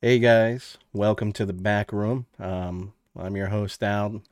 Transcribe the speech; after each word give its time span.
Hey 0.00 0.20
guys, 0.20 0.78
welcome 0.92 1.32
to 1.32 1.44
the 1.44 1.52
back 1.52 1.92
room. 1.92 2.26
Um, 2.38 2.92
I'm 3.16 3.36
your 3.36 3.48
host 3.48 3.82
Al. 3.82 4.22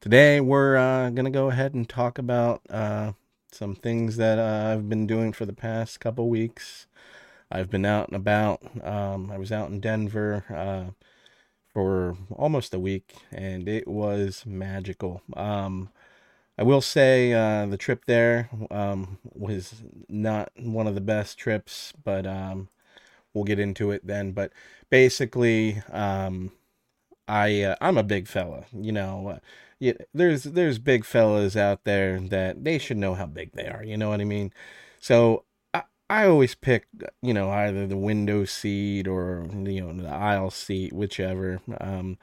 Today 0.00 0.40
we're 0.40 0.76
uh, 0.76 1.10
gonna 1.10 1.30
go 1.30 1.50
ahead 1.50 1.74
and 1.74 1.88
talk 1.88 2.16
about 2.16 2.62
uh, 2.70 3.14
some 3.50 3.74
things 3.74 4.18
that 4.18 4.38
uh, 4.38 4.72
I've 4.72 4.88
been 4.88 5.08
doing 5.08 5.32
for 5.32 5.46
the 5.46 5.52
past 5.52 5.98
couple 5.98 6.28
weeks. 6.28 6.86
I've 7.50 7.68
been 7.70 7.84
out 7.84 8.06
and 8.06 8.14
about. 8.14 8.62
Um, 8.84 9.32
I 9.32 9.38
was 9.38 9.50
out 9.50 9.70
in 9.70 9.80
Denver 9.80 10.44
uh, 10.48 10.92
for 11.72 12.16
almost 12.30 12.72
a 12.72 12.78
week, 12.78 13.12
and 13.32 13.68
it 13.68 13.88
was 13.88 14.44
magical. 14.46 15.22
Um, 15.34 15.90
I 16.56 16.62
will 16.62 16.82
say 16.82 17.32
uh, 17.32 17.66
the 17.66 17.76
trip 17.76 18.04
there 18.04 18.48
um, 18.70 19.18
was 19.24 19.82
not 20.08 20.52
one 20.56 20.86
of 20.86 20.94
the 20.94 21.00
best 21.00 21.36
trips, 21.36 21.92
but 22.04 22.28
um, 22.28 22.68
we'll 23.34 23.44
get 23.44 23.58
into 23.58 23.90
it 23.90 24.06
then. 24.06 24.32
But 24.32 24.52
basically, 24.90 25.82
um, 25.92 26.52
I 27.28 27.62
uh, 27.62 27.76
I'm 27.80 27.98
a 27.98 28.02
big 28.02 28.28
fella, 28.28 28.64
you 28.72 28.92
know. 28.92 29.28
Uh, 29.28 29.38
yeah, 29.78 29.94
there's 30.14 30.44
there's 30.44 30.78
big 30.78 31.04
fellas 31.04 31.56
out 31.56 31.84
there 31.84 32.20
that 32.20 32.64
they 32.64 32.78
should 32.78 32.98
know 32.98 33.14
how 33.14 33.26
big 33.26 33.52
they 33.52 33.66
are. 33.68 33.84
You 33.84 33.96
know 33.96 34.10
what 34.10 34.20
I 34.20 34.24
mean? 34.24 34.52
So 35.00 35.44
I 35.74 35.84
I 36.10 36.26
always 36.26 36.54
pick 36.54 36.86
you 37.22 37.34
know 37.34 37.50
either 37.50 37.86
the 37.86 37.96
window 37.96 38.44
seat 38.44 39.08
or 39.08 39.46
you 39.52 39.80
know 39.80 39.92
the 40.02 40.08
aisle 40.08 40.50
seat, 40.50 40.92
whichever. 40.92 41.60
Um, 41.80 42.18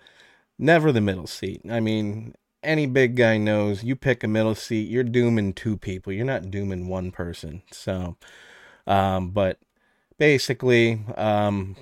never 0.59 0.91
the 0.91 1.01
middle 1.01 1.27
seat. 1.27 1.61
I 1.69 1.79
mean, 1.79 2.33
any 2.63 2.85
big 2.87 3.15
guy 3.15 3.37
knows 3.37 3.83
you 3.83 3.95
pick 3.95 4.23
a 4.23 4.27
middle 4.27 4.55
seat, 4.55 4.89
you're 4.89 5.03
dooming 5.03 5.53
two 5.53 5.77
people. 5.77 6.13
You're 6.13 6.25
not 6.25 6.51
dooming 6.51 6.87
one 6.87 7.11
person. 7.11 7.63
So, 7.71 8.17
um, 8.87 9.31
but 9.31 9.59
basically, 10.17 11.01
um, 11.15 11.75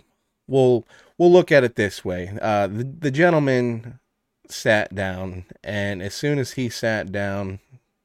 we'll 0.48 0.85
we'll 1.17 1.31
look 1.31 1.52
at 1.52 1.63
it 1.63 1.76
this 1.76 2.03
way. 2.05 2.38
Uh, 2.41 2.67
the 2.67 2.84
the 2.84 3.12
gentleman 3.12 3.99
sat 4.48 4.93
down, 4.93 5.46
and 5.63 6.01
as 6.01 6.13
soon 6.13 6.40
as 6.40 6.51
he 6.51 6.70
sat 6.70 7.12
down, 7.12 7.59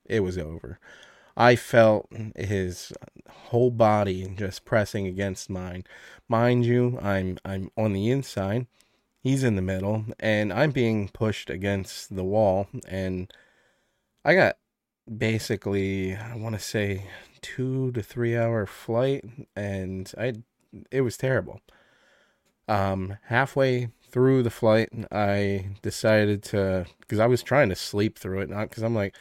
it 0.05 0.21
was 0.21 0.39
over. 0.39 0.79
I 1.37 1.57
felt 1.57 2.09
his 2.37 2.93
whole 3.29 3.71
body 3.71 4.33
just 4.37 4.65
pressing 4.65 5.07
against 5.07 5.49
mine. 5.51 5.85
Mind 6.29 6.67
you, 6.67 6.99
I'm 7.03 7.39
I'm 7.45 7.71
on 7.77 7.93
the 7.93 8.11
inside. 8.11 8.67
He's 9.23 9.45
in 9.45 9.57
the 9.57 9.63
middle, 9.63 10.07
and 10.19 10.53
I'm 10.53 10.71
being 10.71 11.09
pushed 11.09 11.51
against 11.51 12.15
the 12.15 12.25
wall, 12.25 12.69
and 12.89 13.33
I 14.25 14.35
got 14.35 14.57
basically 15.17 16.15
I 16.15 16.37
want 16.37 16.55
to 16.55 16.61
say 16.61 17.07
two 17.41 17.93
to 17.93 18.03
three 18.03 18.37
hour 18.37 18.67
flight, 18.67 19.25
and 19.57 20.13
I 20.19 20.35
it 20.91 21.03
was 21.03 21.17
terrible. 21.17 21.61
Um, 22.69 23.17
halfway 23.25 23.91
through 24.11 24.43
the 24.43 24.51
flight, 24.51 24.91
I 25.11 25.71
decided 25.83 26.43
to 26.45 26.87
because 27.01 27.19
I 27.19 27.27
was 27.27 27.43
trying 27.43 27.69
to 27.71 27.77
sleep 27.77 28.19
through 28.19 28.41
it, 28.41 28.51
not 28.51 28.71
because 28.71 28.83
I'm 28.83 28.95
like 28.95 29.17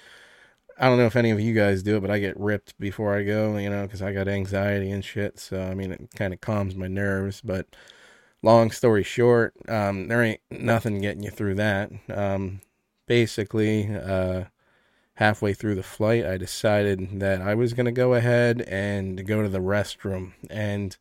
I 0.80 0.88
don't 0.88 0.98
know 0.98 1.08
if 1.08 1.18
any 1.18 1.32
of 1.32 1.42
you 1.42 1.54
guys 1.54 1.84
do 1.84 1.98
it, 1.98 2.00
but 2.00 2.12
I 2.12 2.20
get 2.20 2.40
ripped 2.40 2.80
before 2.80 3.14
I 3.18 3.24
go, 3.24 3.58
you 3.58 3.70
know, 3.70 3.84
because 3.84 4.02
I 4.02 4.14
got 4.14 4.30
anxiety 4.30 4.92
and 4.92 5.04
shit. 5.04 5.38
So 5.40 5.62
I 5.62 5.74
mean, 5.76 5.92
it 5.92 6.10
kind 6.16 6.34
of 6.34 6.42
calms 6.42 6.76
my 6.76 6.88
nerves. 6.88 7.42
But 7.42 7.68
long 8.42 8.72
story 8.72 9.04
short, 9.04 9.54
um, 9.68 10.08
there 10.08 10.24
ain't 10.24 10.42
nothing 10.50 11.02
getting 11.02 11.24
you 11.24 11.32
through 11.32 11.56
that. 11.56 11.92
Um, 12.10 12.62
basically, 13.08 13.94
uh, 13.94 14.46
halfway 15.20 15.54
through 15.54 15.76
the 15.76 15.84
flight, 15.84 16.26
I 16.26 16.38
decided 16.38 17.20
that 17.20 17.42
I 17.42 17.54
was 17.54 17.74
going 17.74 17.88
to 17.88 17.92
go 17.92 18.14
ahead 18.14 18.62
and 18.62 19.28
go 19.28 19.44
to 19.44 19.50
the 19.50 19.60
restroom. 19.60 20.32
And 20.50 20.96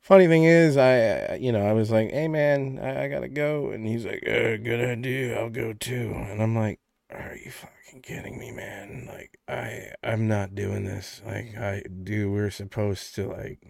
funny 0.00 0.26
thing 0.26 0.44
is, 0.44 0.78
I, 0.78 1.34
you 1.34 1.52
know, 1.52 1.66
I 1.66 1.74
was 1.74 1.90
like, 1.90 2.10
hey 2.10 2.28
man, 2.28 2.80
I, 2.82 3.04
I 3.04 3.08
got 3.08 3.20
to 3.20 3.28
go. 3.28 3.70
And 3.72 3.86
he's 3.86 4.06
like, 4.06 4.24
uh, 4.26 4.56
good 4.56 4.80
idea. 4.80 5.38
I'll 5.38 5.50
go 5.50 5.74
too. 5.74 6.14
And 6.14 6.42
I'm 6.42 6.56
like, 6.56 6.80
are 7.10 7.36
you 7.36 7.50
fucking 7.50 8.00
kidding 8.00 8.38
me, 8.38 8.52
man? 8.52 9.06
Like, 9.06 9.38
I, 9.46 9.92
I'm 10.02 10.26
not 10.26 10.54
doing 10.54 10.86
this. 10.86 11.20
Like, 11.26 11.58
I 11.58 11.82
do. 12.04 12.32
We're 12.32 12.50
supposed 12.50 13.14
to, 13.16 13.28
like, 13.28 13.60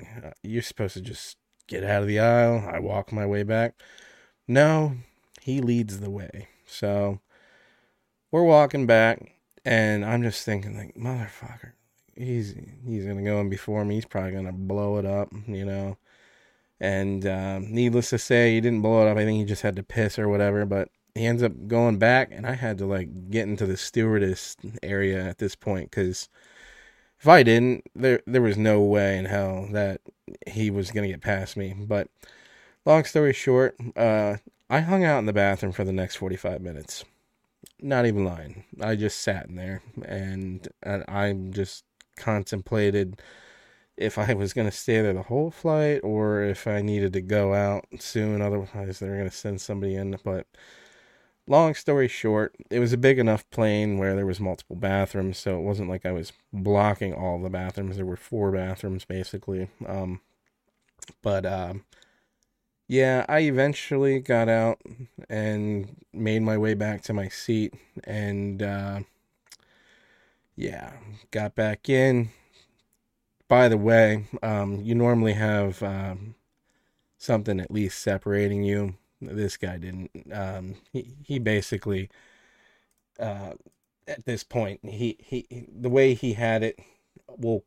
you're 0.45 0.63
supposed 0.63 0.95
to 0.95 1.01
just 1.01 1.39
get 1.67 1.83
out 1.83 2.03
of 2.03 2.09
the 2.09 2.21
aisle. 2.21 2.69
I 2.73 2.79
walk 2.79 3.11
my 3.11 3.27
way 3.27 3.43
back. 3.43 3.75
No, 4.47 4.95
he 5.43 5.61
leads 5.61 5.99
the 5.99 6.11
way. 6.11 6.47
So, 6.67 7.19
we're 8.31 8.43
walking 8.43 8.87
back, 8.87 9.35
and 9.65 10.05
I'm 10.05 10.23
just 10.23 10.45
thinking, 10.45 10.77
like, 10.77 10.95
motherfucker, 10.95 11.73
he's 12.17 12.55
he's 12.87 13.07
gonna 13.07 13.23
go 13.23 13.41
in 13.41 13.49
before 13.49 13.85
me. 13.85 13.97
He's 13.97 14.05
probably 14.05 14.33
gonna 14.33 14.53
blow 14.53 14.99
it 14.99 15.07
up, 15.07 15.31
you 15.47 15.65
know. 15.65 15.97
And 16.81 17.27
um, 17.27 17.73
needless 17.73 18.11
to 18.11 18.19
say, 18.19 18.55
he 18.55 18.61
didn't 18.61 18.83
blow 18.83 19.07
it 19.07 19.11
up. 19.11 19.19
I 19.19 19.25
think 19.25 19.39
he 19.39 19.45
just 19.45 19.63
had 19.63 19.77
to 19.77 19.83
piss 19.83 20.19
or 20.19 20.29
whatever. 20.29 20.65
But 20.67 20.91
he 21.15 21.27
ends 21.27 21.43
up 21.43 21.69
going 21.69 21.99
back, 21.99 22.31
and 22.33 22.47
I 22.47 22.55
had 22.55 22.79
to 22.79 22.87
like 22.87 23.31
get 23.31 23.49
into 23.49 23.67
the 23.67 23.77
stewardess 23.77 24.57
area 24.83 25.25
at 25.25 25.39
this 25.39 25.57
point 25.57 25.91
because 25.91 26.29
if 27.21 27.29
I 27.29 27.43
didn't, 27.43 27.85
there 27.95 28.23
there 28.27 28.43
was 28.43 28.59
no 28.59 28.81
way 28.83 29.19
in 29.19 29.25
hell 29.27 29.69
that 29.73 30.01
he 30.47 30.71
was 30.71 30.91
gonna 30.91 31.09
get 31.09 31.23
past 31.23 31.57
me. 31.57 31.75
But 31.79 32.09
long 32.85 33.05
story 33.05 33.33
short, 33.33 33.77
uh, 33.97 34.37
I 34.71 34.81
hung 34.81 35.05
out 35.05 35.19
in 35.19 35.27
the 35.27 35.33
bathroom 35.33 35.73
for 35.73 35.85
the 35.85 35.93
next 35.93 36.17
forty 36.17 36.37
five 36.37 36.61
minutes 36.61 37.05
not 37.81 38.07
even 38.07 38.25
lying. 38.25 38.65
I 38.81 38.97
just 38.97 39.21
sat 39.21 39.49
in 39.49 39.57
there 39.57 39.83
and, 40.05 40.67
and 40.83 41.05
I 41.09 41.33
just 41.51 41.85
contemplated 42.17 43.21
if 43.97 44.17
I 44.17 44.35
was 44.35 44.53
going 44.53 44.69
to 44.69 44.77
stay 44.77 45.01
there 45.01 45.13
the 45.13 45.23
whole 45.23 45.51
flight 45.51 46.01
or 46.03 46.43
if 46.43 46.67
I 46.67 46.83
needed 46.83 47.13
to 47.15 47.21
go 47.21 47.55
out 47.55 47.85
soon. 47.99 48.41
Otherwise, 48.41 48.99
they're 48.99 49.17
going 49.17 49.29
to 49.29 49.35
send 49.35 49.61
somebody 49.61 49.97
in. 49.97 50.17
But 50.25 50.47
long 51.47 51.75
story 51.75 52.09
short, 52.09 52.55
it 52.71 52.79
was 52.79 52.93
a 52.93 52.99
big 52.99 53.19
enough 53.19 53.49
plane 53.51 53.99
where 53.99 54.15
there 54.15 54.27
was 54.27 54.41
multiple 54.41 54.77
bathrooms, 54.77 55.39
so 55.39 55.59
it 55.59 55.63
wasn't 55.63 55.89
like 55.89 56.07
I 56.07 56.13
was 56.13 56.33
blocking 56.53 57.13
all 57.13 57.41
the 57.41 57.51
bathrooms. 57.51 57.97
There 57.97 58.07
were 58.07 58.17
four 58.17 58.53
bathrooms 58.53 59.05
basically. 59.05 59.69
Um, 59.87 60.21
but 61.23 61.45
um, 61.47 61.85
yeah, 62.89 63.27
I 63.29 63.41
eventually 63.41 64.19
got 64.19 64.49
out 64.49 64.81
and 65.29 65.95
made 66.13 66.41
my 66.43 66.57
way 66.57 66.73
back 66.73 67.03
to 67.03 67.13
my 67.13 67.29
seat 67.29 67.75
and 68.05 68.63
uh, 68.63 69.01
yeah, 70.57 70.93
got 71.31 71.55
back 71.55 71.89
in. 71.91 72.31
By 73.47 73.69
the 73.69 73.77
way, 73.77 74.27
um, 74.43 74.81
you 74.83 74.95
normally 74.95 75.35
have 75.35 75.83
um, 75.83 76.35
something 77.19 77.61
at 77.61 77.71
least 77.71 77.99
separating 78.01 78.63
you. 78.63 78.95
This 79.21 79.57
guy 79.57 79.77
didn't. 79.79 80.11
Um, 80.33 80.77
he 80.93 81.15
he 81.25 81.39
basically 81.39 82.09
uh, 83.19 83.55
at 84.07 84.25
this 84.25 84.45
point 84.45 84.81
he, 84.85 85.17
he 85.21 85.67
the 85.71 85.91
way 85.91 86.15
he 86.15 86.35
had 86.35 86.63
it, 86.63 86.79
we'll 87.37 87.65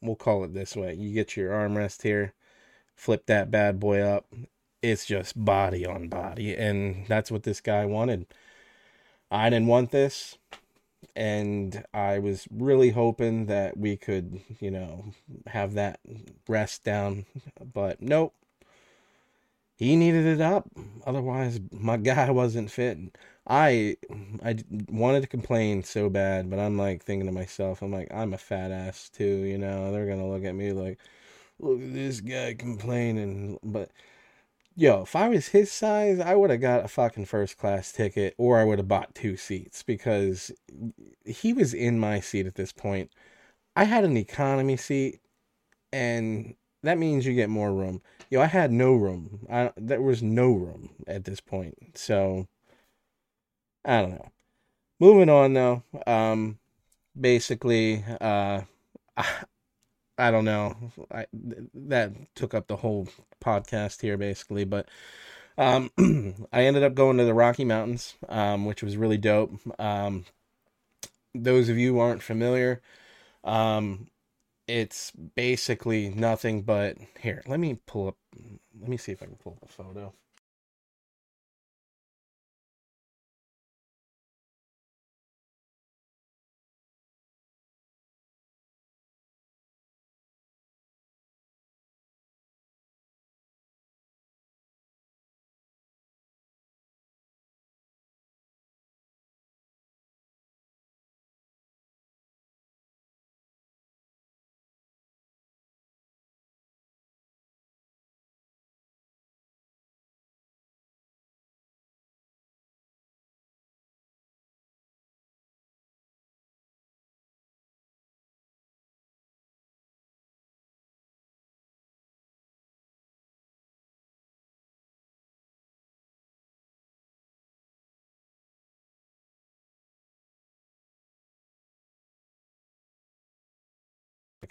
we'll 0.00 0.16
call 0.16 0.44
it 0.44 0.54
this 0.54 0.76
way. 0.76 0.94
You 0.94 1.12
get 1.12 1.36
your 1.36 1.50
armrest 1.52 2.02
here, 2.02 2.34
flip 2.94 3.26
that 3.26 3.50
bad 3.50 3.80
boy 3.80 4.00
up, 4.00 4.26
it's 4.82 5.06
just 5.06 5.42
body 5.42 5.84
on 5.86 6.08
body 6.08 6.54
and 6.54 7.06
that's 7.06 7.30
what 7.30 7.42
this 7.42 7.60
guy 7.60 7.84
wanted. 7.84 8.26
I 9.30 9.50
didn't 9.50 9.68
want 9.68 9.90
this 9.90 10.38
and 11.16 11.84
i 11.92 12.18
was 12.18 12.46
really 12.50 12.90
hoping 12.90 13.46
that 13.46 13.76
we 13.76 13.96
could 13.96 14.40
you 14.60 14.70
know 14.70 15.04
have 15.46 15.74
that 15.74 15.98
rest 16.48 16.84
down 16.84 17.26
but 17.72 18.00
nope. 18.00 18.34
He 19.76 19.96
needed 19.96 20.26
it 20.26 20.40
up 20.42 20.68
otherwise 21.06 21.58
my 21.72 21.96
guy 22.10 22.30
wasn't 22.30 22.70
fit. 22.70 22.98
I 23.46 23.96
i 24.44 24.56
wanted 24.88 25.22
to 25.22 25.26
complain 25.26 25.82
so 25.82 26.08
bad 26.10 26.50
but 26.50 26.58
i'm 26.58 26.76
like 26.78 27.02
thinking 27.02 27.26
to 27.26 27.32
myself 27.32 27.82
i'm 27.82 27.92
like 27.92 28.08
i'm 28.12 28.34
a 28.34 28.38
fat 28.38 28.70
ass 28.70 29.08
too 29.08 29.24
you 29.44 29.58
know? 29.58 29.90
They're 29.92 30.06
gonna 30.06 30.28
look 30.28 30.44
at 30.44 30.54
me 30.54 30.72
like 30.72 30.98
look 31.58 31.80
at 31.80 31.94
this 31.94 32.20
guy 32.20 32.54
complaining 32.54 33.58
but 33.62 33.90
yo, 34.76 35.02
if 35.02 35.14
I 35.16 35.28
was 35.28 35.48
his 35.48 35.70
size, 35.70 36.20
I 36.20 36.34
would 36.34 36.50
have 36.50 36.60
got 36.60 36.84
a 36.84 36.88
fucking 36.88 37.26
first 37.26 37.58
class 37.58 37.92
ticket 37.92 38.34
or 38.38 38.58
I 38.58 38.64
would 38.64 38.78
have 38.78 38.88
bought 38.88 39.14
two 39.14 39.36
seats 39.36 39.82
because 39.82 40.50
he 41.24 41.52
was 41.52 41.74
in 41.74 41.98
my 41.98 42.20
seat 42.20 42.46
at 42.46 42.54
this 42.54 42.72
point. 42.72 43.10
I 43.76 43.84
had 43.84 44.04
an 44.04 44.16
economy 44.16 44.76
seat 44.76 45.20
and 45.92 46.54
that 46.82 46.98
means 46.98 47.26
you 47.26 47.34
get 47.34 47.50
more 47.50 47.72
room. 47.72 48.02
Yo, 48.30 48.40
I 48.40 48.46
had 48.46 48.72
no 48.72 48.94
room. 48.94 49.46
I, 49.50 49.72
there 49.76 50.02
was 50.02 50.22
no 50.22 50.52
room 50.52 50.90
at 51.06 51.24
this 51.24 51.40
point. 51.40 51.76
So 51.94 52.48
I 53.84 54.00
don't 54.02 54.12
know. 54.12 54.30
Moving 55.00 55.30
on 55.30 55.54
though. 55.54 55.82
Um 56.06 56.58
basically 57.18 58.04
uh 58.20 58.62
don't 60.30 60.44
know. 60.44 60.76
I, 61.12 61.26
that 61.74 62.12
took 62.34 62.52
up 62.52 62.66
the 62.66 62.76
whole 62.76 63.08
podcast 63.40 64.00
here, 64.00 64.16
basically. 64.16 64.64
But 64.64 64.88
um, 65.56 65.90
I 66.52 66.64
ended 66.64 66.82
up 66.82 66.94
going 66.94 67.18
to 67.18 67.24
the 67.24 67.34
Rocky 67.34 67.64
Mountains, 67.64 68.14
um, 68.28 68.64
which 68.64 68.82
was 68.82 68.96
really 68.96 69.18
dope. 69.18 69.52
Um, 69.78 70.24
those 71.34 71.68
of 71.68 71.78
you 71.78 72.00
aren't 72.00 72.22
familiar, 72.22 72.82
um, 73.44 74.08
it's 74.66 75.12
basically 75.12 76.10
nothing 76.10 76.62
but 76.62 76.96
here. 77.20 77.42
Let 77.46 77.60
me 77.60 77.78
pull 77.86 78.08
up 78.08 78.16
let 78.80 78.88
me 78.88 78.96
see 78.96 79.12
if 79.12 79.22
I 79.22 79.26
can 79.26 79.36
pull 79.36 79.58
up 79.60 79.68
a 79.68 79.72
photo. 79.72 80.12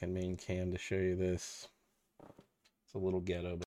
A 0.01 0.07
main 0.07 0.37
cam 0.37 0.71
to 0.71 0.77
show 0.77 0.95
you 0.95 1.15
this. 1.15 1.67
It's 2.85 2.95
a 2.95 2.97
little 2.97 3.19
ghetto, 3.19 3.59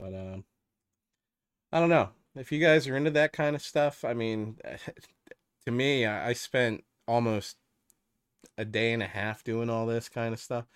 but 0.00 0.14
um, 0.14 0.44
I 1.72 1.80
don't 1.80 1.90
know 1.90 2.10
if 2.34 2.50
you 2.50 2.58
guys 2.60 2.88
are 2.88 2.96
into 2.96 3.10
that 3.12 3.32
kind 3.32 3.54
of 3.54 3.62
stuff. 3.62 4.04
I 4.04 4.14
mean, 4.14 4.56
to 5.66 5.70
me, 5.70 6.06
I, 6.06 6.30
I 6.30 6.32
spent 6.32 6.84
almost 7.06 7.56
a 8.56 8.64
day 8.64 8.92
and 8.92 9.02
a 9.02 9.06
half 9.06 9.44
doing 9.44 9.70
all 9.70 9.86
this 9.86 10.08
kind 10.08 10.32
of 10.32 10.40
stuff. 10.40 10.66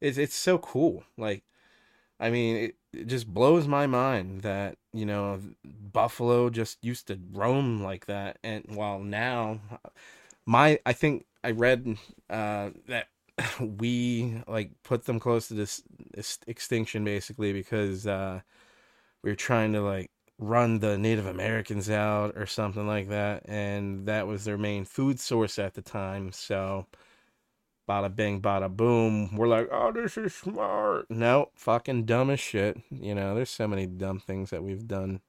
It's 0.00 0.18
it's 0.18 0.36
so 0.36 0.58
cool. 0.58 1.04
Like, 1.16 1.44
I 2.20 2.30
mean, 2.30 2.56
it, 2.56 2.76
it 2.92 3.06
just 3.06 3.26
blows 3.26 3.66
my 3.66 3.86
mind 3.86 4.42
that 4.42 4.76
you 4.92 5.06
know 5.06 5.40
Buffalo 5.64 6.50
just 6.50 6.78
used 6.82 7.08
to 7.08 7.18
roam 7.32 7.82
like 7.82 8.06
that, 8.06 8.38
and 8.42 8.64
while 8.68 9.00
now, 9.00 9.60
my 10.46 10.78
I 10.86 10.92
think 10.92 11.26
I 11.42 11.50
read 11.52 11.98
uh, 12.30 12.70
that 12.86 13.08
we 13.60 14.42
like 14.46 14.70
put 14.82 15.04
them 15.04 15.20
close 15.20 15.48
to 15.48 15.54
this, 15.54 15.82
extinction 16.46 17.04
basically 17.04 17.52
because 17.52 18.06
uh, 18.06 18.40
we 19.22 19.30
were 19.30 19.36
trying 19.36 19.72
to 19.72 19.80
like 19.80 20.10
run 20.38 20.78
the 20.78 20.96
Native 20.96 21.26
Americans 21.26 21.90
out 21.90 22.36
or 22.36 22.46
something 22.46 22.86
like 22.86 23.08
that, 23.08 23.42
and 23.46 24.06
that 24.06 24.26
was 24.26 24.44
their 24.44 24.58
main 24.58 24.84
food 24.84 25.18
source 25.20 25.58
at 25.58 25.74
the 25.74 25.82
time. 25.82 26.32
So, 26.32 26.86
bada 27.88 28.14
bing, 28.14 28.40
bada 28.40 28.74
boom. 28.74 29.36
We're 29.36 29.48
like, 29.48 29.68
oh, 29.72 29.92
this 29.92 30.16
is 30.16 30.34
smart. 30.34 31.10
No, 31.10 31.50
fucking 31.54 32.04
dumb 32.04 32.30
as 32.30 32.40
shit. 32.40 32.80
You 32.90 33.14
know, 33.14 33.34
there's 33.34 33.50
so 33.50 33.66
many 33.66 33.86
dumb 33.86 34.20
things 34.20 34.50
that 34.50 34.62
we've 34.62 34.86
done. 34.86 35.20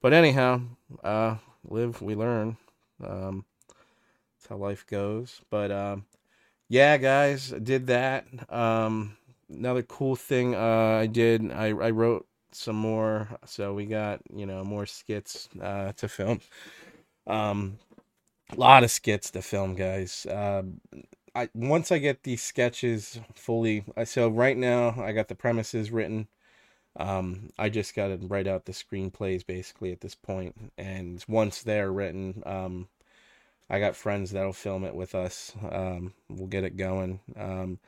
But 0.00 0.12
anyhow, 0.12 0.60
uh, 1.02 1.36
live, 1.64 2.02
we 2.02 2.14
learn. 2.14 2.56
Um, 3.02 3.44
that's 4.36 4.48
how 4.48 4.56
life 4.56 4.86
goes. 4.86 5.40
But 5.50 5.70
um, 5.70 6.04
yeah, 6.74 6.96
guys, 6.96 7.52
I 7.52 7.60
did 7.60 7.86
that. 7.86 8.26
Um, 8.52 9.16
another 9.48 9.84
cool 9.84 10.16
thing 10.16 10.56
uh, 10.56 10.98
I 11.02 11.06
did, 11.06 11.52
I, 11.52 11.68
I 11.68 11.90
wrote 11.90 12.26
some 12.50 12.74
more, 12.74 13.28
so 13.46 13.72
we 13.74 13.86
got 13.86 14.22
you 14.34 14.44
know 14.44 14.64
more 14.64 14.84
skits 14.84 15.48
uh, 15.62 15.92
to 15.92 16.08
film. 16.08 16.40
Um, 17.28 17.78
a 18.50 18.56
lot 18.56 18.82
of 18.82 18.90
skits 18.90 19.30
to 19.30 19.42
film, 19.42 19.76
guys. 19.76 20.26
Uh, 20.26 20.64
I 21.36 21.48
once 21.54 21.92
I 21.92 21.98
get 21.98 22.24
these 22.24 22.42
sketches 22.42 23.20
fully, 23.36 23.84
so 24.04 24.28
right 24.28 24.56
now 24.56 24.96
I 25.00 25.12
got 25.12 25.28
the 25.28 25.36
premises 25.36 25.92
written. 25.92 26.26
Um, 26.96 27.50
I 27.56 27.68
just 27.68 27.94
got 27.94 28.08
to 28.08 28.18
write 28.26 28.48
out 28.48 28.64
the 28.64 28.72
screenplays 28.72 29.46
basically 29.46 29.92
at 29.92 30.00
this 30.00 30.16
point, 30.16 30.56
and 30.76 31.24
once 31.28 31.62
they're 31.62 31.92
written, 31.92 32.42
um, 32.44 32.88
I 33.68 33.80
got 33.80 33.96
friends 33.96 34.30
that'll 34.30 34.52
film 34.52 34.84
it 34.84 34.94
with 34.94 35.14
us. 35.14 35.52
Um, 35.70 36.12
we'll 36.28 36.48
get 36.48 36.64
it 36.64 36.76
going. 36.76 37.20
Um, 37.36 37.78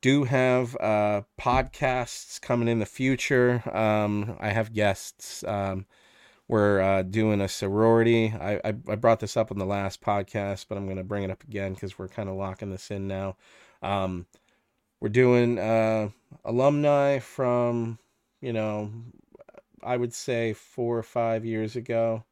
do 0.00 0.24
have 0.24 0.76
uh, 0.80 1.22
podcasts 1.40 2.40
coming 2.40 2.68
in 2.68 2.80
the 2.80 2.86
future. 2.86 3.62
Um, 3.74 4.36
I 4.40 4.48
have 4.48 4.72
guests. 4.72 5.44
Um, 5.44 5.86
we're 6.48 6.80
uh, 6.80 7.02
doing 7.02 7.40
a 7.40 7.48
sorority. 7.48 8.34
I, 8.38 8.60
I, 8.64 8.74
I 8.88 8.96
brought 8.96 9.20
this 9.20 9.36
up 9.36 9.52
on 9.52 9.58
the 9.58 9.64
last 9.64 10.00
podcast, 10.00 10.66
but 10.68 10.76
I'm 10.76 10.86
going 10.86 10.96
to 10.96 11.04
bring 11.04 11.22
it 11.22 11.30
up 11.30 11.44
again 11.44 11.74
because 11.74 11.98
we're 11.98 12.08
kind 12.08 12.28
of 12.28 12.34
locking 12.34 12.70
this 12.70 12.90
in 12.90 13.06
now. 13.06 13.36
Um, 13.80 14.26
we're 15.00 15.08
doing 15.08 15.58
uh, 15.58 16.10
alumni 16.44 17.20
from, 17.20 17.98
you 18.40 18.52
know, 18.52 18.90
I 19.82 19.96
would 19.96 20.12
say 20.12 20.52
four 20.52 20.98
or 20.98 21.02
five 21.02 21.44
years 21.44 21.76
ago 21.76 22.24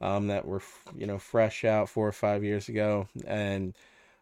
um, 0.00 0.28
that 0.28 0.46
were, 0.46 0.62
you 0.96 1.06
know, 1.06 1.18
fresh 1.18 1.64
out 1.64 1.88
four 1.88 2.06
or 2.06 2.12
five 2.12 2.44
years 2.44 2.68
ago. 2.68 3.08
And 3.26 3.76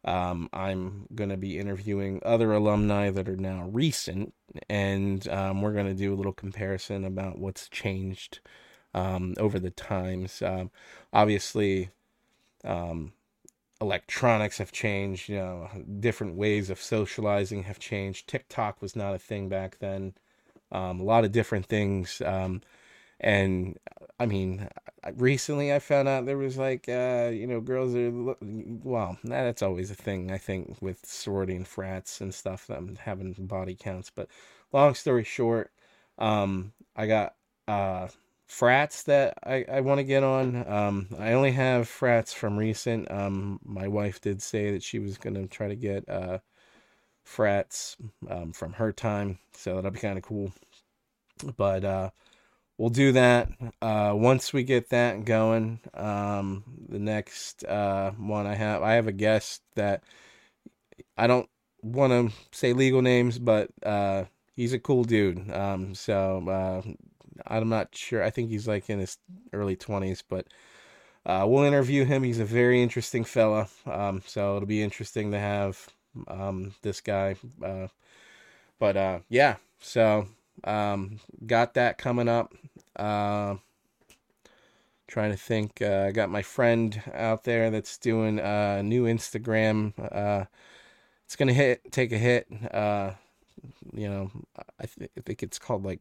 um, 0.05 0.49
I'm 0.53 1.07
going 1.15 1.31
to 1.31 1.37
be 1.37 1.59
interviewing 1.59 2.21
other 2.25 2.53
alumni 2.53 3.11
that 3.11 3.29
are 3.29 3.37
now 3.37 3.69
recent. 3.71 4.33
And 4.69 5.27
um, 5.29 5.63
we're 5.63 5.73
going 5.73 5.87
to 5.87 5.95
do 5.95 6.15
a 6.15 6.17
little 6.17 6.33
comparison 6.33 7.05
about 7.05 7.39
what's 7.39 7.69
changed 7.69 8.41
um, 8.95 9.35
over 9.39 9.59
the 9.59 9.71
times. 9.71 10.41
Um, 10.43 10.71
obviously, 11.13 11.91
um, 12.65 13.13
electronics 13.81 14.59
have 14.59 14.73
changed. 14.73 15.29
You 15.29 15.37
know, 15.37 15.69
different 16.01 16.37
ways 16.37 16.71
of 16.71 16.81
socializing 16.81 17.65
have 17.65 17.79
changed. 17.79 18.29
TikTok 18.29 18.81
was 18.81 18.97
not 18.97 19.15
a 19.15 19.19
thing 19.19 19.49
back 19.49 19.79
then. 19.79 20.15
Um, 20.73 21.01
a 21.01 21.05
lot 21.05 21.25
of 21.25 21.33
different 21.33 21.67
things. 21.67 22.23
Um, 22.25 22.63
and 23.21 23.79
I 24.19 24.27
mean, 24.27 24.69
recently 25.15 25.73
I 25.73 25.79
found 25.79 26.09
out 26.09 26.27
there 26.27 26.39
was 26.39 26.57
like, 26.57 26.89
uh, 26.89 27.31
you 27.33 27.47
know, 27.47 27.61
girls 27.61 27.95
are 27.95 28.11
well, 28.41 29.19
that's 29.25 29.63
always 29.63 29.91
a 29.91 29.95
thing. 29.95 30.31
I 30.31 30.39
think 30.39 30.77
with 30.81 31.05
sorority 31.05 31.55
and 31.57 31.67
frats 31.67 32.21
and 32.21 32.35
stuff, 32.35 32.67
them 32.67 32.97
having 33.01 33.35
body 33.39 33.75
counts. 33.75 34.11
But 34.11 34.29
long 34.73 34.95
story 34.95 35.25
short, 35.25 35.71
um, 36.19 36.73
I 36.95 37.07
got 37.07 37.35
uh 37.69 38.09
frats 38.47 39.03
that 39.05 39.37
I, 39.45 39.65
I 39.71 39.81
want 39.81 39.99
to 39.99 40.05
get 40.05 40.23
on. 40.23 40.67
Um, 40.71 41.09
I 41.19 41.33
only 41.33 41.53
have 41.53 41.89
frats 41.89 42.33
from 42.33 42.57
recent. 42.57 43.11
Um, 43.11 43.61
my 43.65 43.89
wife 43.89 44.21
did 44.21 44.41
say 44.43 44.71
that 44.73 44.83
she 44.83 44.99
was 44.99 45.19
gonna 45.19 45.47
try 45.47 45.69
to 45.69 45.77
get 45.77 46.09
uh, 46.09 46.39
frats 47.25 47.97
um, 48.31 48.53
from 48.53 48.75
her 48.75 48.93
time, 48.93 49.39
so 49.53 49.77
that'll 49.77 49.91
be 49.91 49.99
kind 49.99 50.19
of 50.19 50.25
cool. 50.25 50.53
But 51.57 51.85
uh, 51.85 52.11
we'll 52.79 52.91
do 52.91 53.13
that 53.13 53.49
uh, 53.81 54.13
once 54.15 54.53
we 54.53 54.63
get 54.63 54.91
that 54.91 55.25
going. 55.25 55.81
Um, 55.95 56.65
the 56.89 56.99
next 56.99 57.65
uh, 57.65 58.11
one 58.13 58.47
I 58.47 58.55
have, 58.55 58.83
I 58.83 58.95
have 58.95 59.07
a 59.07 59.13
guest 59.13 59.63
that 59.75 60.05
I 61.17 61.27
don't 61.27 61.49
want 61.83 62.13
to 62.13 62.37
say 62.53 62.73
legal 62.73 63.03
names, 63.03 63.39
but 63.39 63.71
uh, 63.83 64.25
he's 64.55 64.73
a 64.73 64.79
cool 64.79 65.05
dude. 65.05 65.51
Um, 65.53 65.95
so 65.95 66.49
uh, 66.49 66.83
I'm 67.47 67.69
not 67.69 67.95
sure. 67.95 68.23
I 68.23 68.31
think 68.31 68.51
he's 68.51 68.69
like 68.69 68.91
in 68.91 68.99
his 68.99 69.19
early 69.53 69.77
20s, 69.77 70.23
but 70.29 70.47
uh, 71.25 71.45
we'll 71.49 71.65
interview 71.65 72.05
him. 72.05 72.23
He's 72.23 72.41
a 72.41 72.45
very 72.45 72.83
interesting 72.83 73.25
fella. 73.25 73.69
Um, 73.87 74.23
so 74.27 74.57
it'll 74.57 74.67
be 74.67 74.83
interesting 74.83 75.33
to 75.33 75.39
have 75.39 75.89
um, 76.29 76.75
this 76.83 77.01
guy. 77.01 77.37
Uh, 77.63 77.89
but 78.79 79.23
yeah, 79.29 79.57
so 79.81 80.29
um, 80.65 81.19
got 81.47 81.75
that 81.75 81.99
coming 81.99 82.29
up. 82.29 82.53
Uh, 82.97 83.57
trying 85.07 85.31
to 85.31 85.37
think. 85.37 85.81
Uh, 85.81 86.07
I 86.09 86.13
got 86.13 86.31
my 86.31 86.43
friend 86.43 87.01
out 87.15 87.45
there 87.45 87.71
that's 87.71 87.99
doing 87.99 88.39
a 88.39 88.83
new 88.83 89.05
Instagram. 89.05 89.93
Uh, 89.99 90.47
it's 91.25 91.37
gonna 91.37 91.55
hit, 91.55 91.93
take 91.93 92.13
a 92.13 92.19
hit 92.19 92.49
Uh, 92.73 93.13
you 93.95 94.09
know, 94.09 94.31
I, 94.81 94.87
th- 94.87 95.11
I 95.19 95.23
think 95.23 95.43
it's 95.43 95.59
called 95.59 95.85
like, 95.85 96.01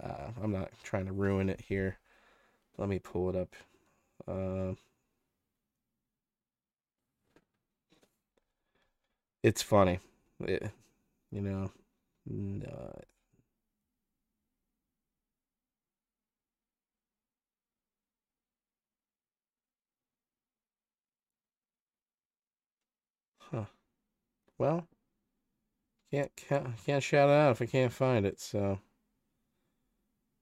uh, 0.00 0.28
I'm 0.42 0.52
not 0.52 0.70
trying 0.84 1.06
to 1.06 1.12
ruin 1.12 1.50
it 1.50 1.62
here. 1.68 1.98
Let 2.78 2.88
me 2.88 2.98
pull 3.00 3.30
it 3.30 3.36
up. 3.36 3.54
Uh, 4.28 4.74
it's 9.42 9.62
funny, 9.62 10.00
it, 10.40 10.70
you 11.32 11.42
know. 11.42 11.70
Uh, 12.30 13.00
huh. 23.38 23.64
Well, 24.58 24.86
can't, 26.10 26.30
can't 26.84 27.02
shout 27.02 27.28
it 27.28 27.32
out 27.32 27.52
if 27.52 27.62
I 27.62 27.66
can't 27.66 27.92
find 27.92 28.24
it. 28.26 28.40
So, 28.40 28.78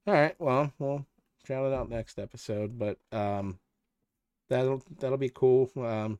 all 0.06 0.14
right, 0.14 0.34
well, 0.38 0.72
we'll 0.78 1.06
shout 1.46 1.66
it 1.66 1.74
out 1.74 1.88
next 1.88 2.18
episode. 2.18 2.78
But 2.78 2.98
um, 3.12 3.58
that'll 4.48 4.82
that'll 4.98 5.18
be 5.18 5.30
cool. 5.30 5.70
Um, 5.76 6.18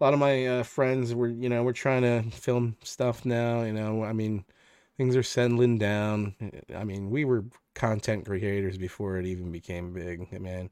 a 0.00 0.04
lot 0.04 0.12
of 0.12 0.18
my 0.18 0.46
uh, 0.46 0.62
friends 0.64 1.14
were, 1.14 1.28
you 1.28 1.48
know, 1.48 1.62
we're 1.62 1.72
trying 1.72 2.02
to 2.02 2.30
film 2.36 2.76
stuff 2.82 3.24
now. 3.24 3.62
You 3.62 3.72
know, 3.72 4.04
I 4.04 4.12
mean, 4.12 4.44
things 4.96 5.16
are 5.16 5.22
settling 5.22 5.78
down. 5.78 6.34
I 6.74 6.84
mean, 6.84 7.10
we 7.10 7.24
were 7.24 7.44
content 7.74 8.26
creators 8.26 8.76
before 8.78 9.18
it 9.18 9.26
even 9.26 9.50
became 9.52 9.92
big. 9.92 10.30
Man, 10.40 10.70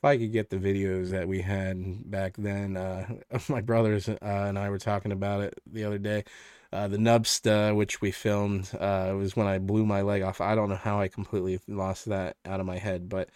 if 0.00 0.04
I 0.06 0.16
could 0.16 0.32
get 0.32 0.48
the 0.48 0.56
videos 0.56 1.10
that 1.10 1.28
we 1.28 1.42
had 1.42 2.10
back 2.10 2.34
then, 2.38 2.78
uh, 2.78 3.06
my 3.50 3.60
brothers 3.60 4.08
uh, 4.08 4.16
and 4.22 4.58
I 4.58 4.70
were 4.70 4.78
talking 4.78 5.12
about 5.12 5.42
it 5.42 5.60
the 5.70 5.84
other 5.84 5.98
day. 5.98 6.24
Uh, 6.72 6.88
the 6.88 6.96
Nubsta, 6.96 7.76
which 7.76 8.00
we 8.00 8.10
filmed, 8.10 8.70
uh, 8.80 9.12
was 9.14 9.36
when 9.36 9.46
I 9.46 9.58
blew 9.58 9.84
my 9.84 10.00
leg 10.00 10.22
off. 10.22 10.40
I 10.40 10.54
don't 10.54 10.70
know 10.70 10.76
how 10.76 11.00
I 11.00 11.08
completely 11.08 11.60
lost 11.68 12.06
that 12.06 12.36
out 12.46 12.60
of 12.60 12.66
my 12.66 12.78
head, 12.78 13.10
but 13.10 13.28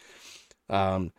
um, 0.71 1.13